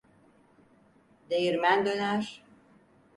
[1.29, 2.43] Değirmen döner…